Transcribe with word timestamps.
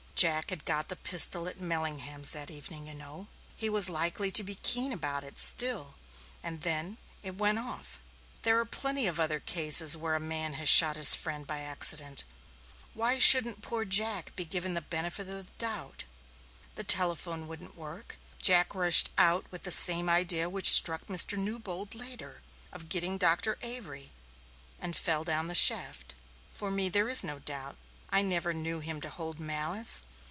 Jack 0.17 0.51
had 0.51 0.65
got 0.65 0.87
the 0.87 0.95
pistol 0.95 1.47
at 1.47 1.59
Mellingham's 1.59 2.29
that 2.33 2.51
evening, 2.51 2.85
you 2.85 2.93
know 2.93 3.25
he 3.55 3.71
was 3.71 3.89
likely 3.89 4.29
to 4.29 4.43
be 4.43 4.53
keen 4.61 4.93
about 4.93 5.23
it 5.23 5.39
still, 5.39 5.95
and 6.43 6.61
then 6.61 6.97
it 7.23 7.39
went 7.39 7.57
off. 7.57 7.99
There 8.43 8.59
are 8.59 8.65
plenty 8.65 9.07
of 9.07 9.19
other 9.19 9.39
cases 9.39 9.97
where 9.97 10.13
a 10.13 10.19
man 10.19 10.53
has 10.61 10.69
shot 10.69 10.95
his 10.95 11.15
friend 11.15 11.47
by 11.47 11.61
accident 11.61 12.23
why 12.93 13.17
shouldn't 13.17 13.63
poor 13.63 13.83
Jack 13.83 14.35
be 14.35 14.45
given 14.45 14.75
the 14.75 14.81
benefit 14.81 15.27
of 15.27 15.33
the 15.33 15.47
doubt? 15.57 16.03
The 16.75 16.83
telephone 16.83 17.47
wouldn't 17.47 17.75
work; 17.75 18.19
Jack 18.43 18.75
rushed 18.75 19.09
out 19.17 19.45
with 19.49 19.63
the 19.63 19.71
same 19.71 20.07
idea 20.07 20.51
which 20.51 20.69
struck 20.69 21.07
Mr. 21.07 21.35
Newbold 21.35 21.95
later, 21.95 22.43
of 22.71 22.89
getting 22.89 23.17
Dr. 23.17 23.57
Avery 23.63 24.11
and 24.79 24.95
fell 24.95 25.23
down 25.23 25.47
the 25.47 25.55
shaft. 25.55 26.13
"For 26.47 26.69
me 26.69 26.89
there 26.89 27.09
is 27.09 27.23
no 27.23 27.39
doubt. 27.39 27.75
I 28.13 28.21
never 28.21 28.53
knew 28.53 28.81
him 28.81 28.99
to 29.01 29.09
hold 29.09 29.39
malice. 29.39 30.03